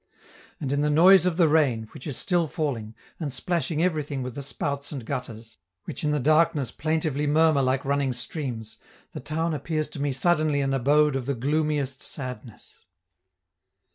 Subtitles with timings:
[0.59, 4.33] And in the noise of the rain, which is still falling, and splashing everything with
[4.33, 8.79] the spouts and gutters, which in the darkness plaintively murmur like running streams,
[9.11, 12.79] the town appears to me suddenly an abode of the gloomiest sadness.